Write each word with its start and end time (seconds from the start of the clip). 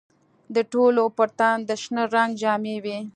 د 0.55 0.57
ټولو 0.71 1.03
پر 1.17 1.29
تن 1.39 1.57
د 1.69 1.71
شنه 1.81 2.03
رنګ 2.13 2.31
جامې 2.41 2.77
وې. 2.83 2.99